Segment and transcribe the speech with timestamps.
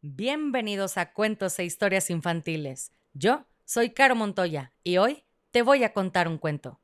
[0.00, 2.92] Bienvenidos a Cuentos e Historias Infantiles.
[3.14, 6.80] Yo soy Caro Montoya y hoy te voy a contar un cuento.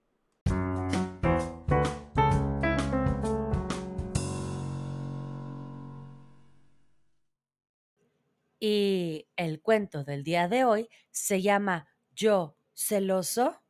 [8.58, 11.86] Y el cuento del día de hoy se llama
[12.16, 13.62] Yo, celoso,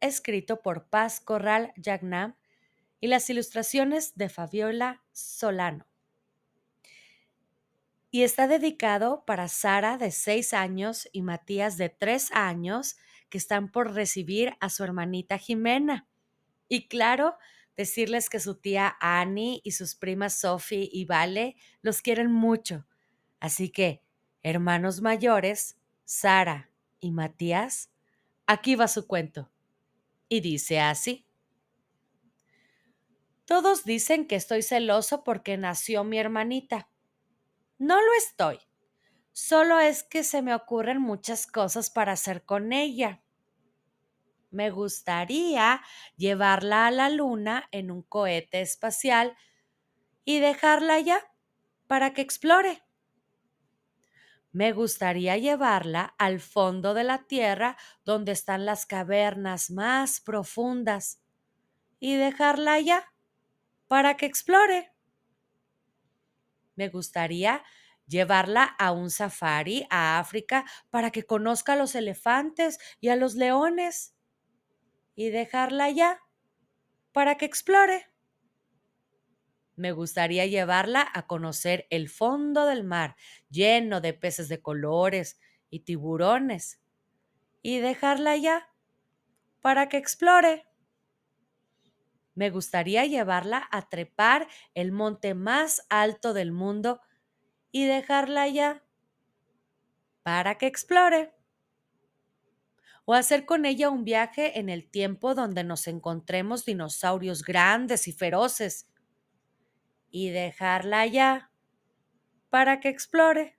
[0.00, 2.36] escrito por Paz Corral Yagnam
[3.00, 5.86] y las ilustraciones de Fabiola Solano.
[8.10, 12.96] Y está dedicado para Sara de 6 años y Matías de 3 años
[13.28, 16.08] que están por recibir a su hermanita Jimena.
[16.68, 17.36] Y claro,
[17.76, 22.86] decirles que su tía Annie y sus primas Sophie y Vale los quieren mucho.
[23.40, 24.02] Así que,
[24.42, 26.70] hermanos mayores, Sara
[27.00, 27.90] y Matías,
[28.46, 29.50] aquí va su cuento.
[30.28, 31.26] Y dice así.
[33.44, 36.88] Todos dicen que estoy celoso porque nació mi hermanita.
[37.78, 38.58] No lo estoy.
[39.32, 43.22] Solo es que se me ocurren muchas cosas para hacer con ella.
[44.50, 45.82] Me gustaría
[46.16, 49.36] llevarla a la luna en un cohete espacial
[50.24, 51.20] y dejarla allá
[51.86, 52.82] para que explore.
[54.50, 61.22] Me gustaría llevarla al fondo de la Tierra donde están las cavernas más profundas
[62.00, 63.12] y dejarla allá
[63.86, 64.92] para que explore.
[66.78, 67.64] Me gustaría
[68.06, 73.34] llevarla a un safari a África para que conozca a los elefantes y a los
[73.34, 74.14] leones
[75.16, 76.20] y dejarla allá
[77.10, 78.06] para que explore.
[79.74, 83.16] Me gustaría llevarla a conocer el fondo del mar
[83.50, 86.80] lleno de peces de colores y tiburones
[87.60, 88.68] y dejarla allá
[89.60, 90.67] para que explore.
[92.38, 97.00] Me gustaría llevarla a trepar el monte más alto del mundo
[97.72, 98.84] y dejarla allá
[100.22, 101.34] para que explore.
[103.04, 108.12] O hacer con ella un viaje en el tiempo donde nos encontremos dinosaurios grandes y
[108.12, 108.86] feroces
[110.08, 111.50] y dejarla allá
[112.50, 113.58] para que explore.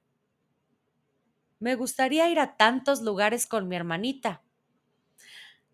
[1.59, 4.41] Me gustaría ir a tantos lugares con mi hermanita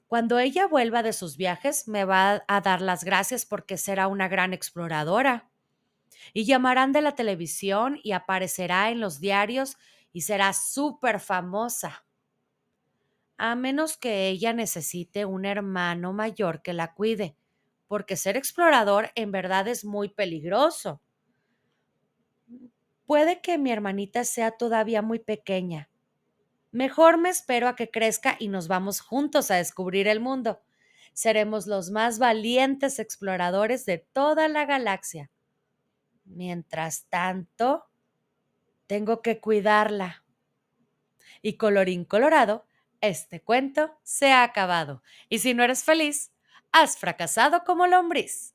[0.08, 4.28] cuando ella vuelva de sus viajes, me va a dar las gracias porque será una
[4.28, 5.50] gran exploradora.
[6.34, 9.78] Y llamarán de la televisión y aparecerá en los diarios
[10.14, 12.06] y será súper famosa.
[13.38, 17.36] A menos que ella necesite un hermano mayor que la cuide,
[17.88, 21.02] porque ser explorador en verdad es muy peligroso.
[23.06, 25.90] Puede que mi hermanita sea todavía muy pequeña
[26.76, 30.62] Mejor me espero a que crezca y nos vamos juntos a descubrir el mundo.
[31.14, 35.32] Seremos los más valientes exploradores de toda la galaxia.
[36.26, 37.86] Mientras tanto,
[38.88, 40.26] tengo que cuidarla.
[41.42, 42.66] Y colorín colorado,
[43.00, 45.02] este cuento se ha acabado.
[45.30, 46.34] Y si no eres feliz,
[46.74, 48.55] has fracasado como lombriz.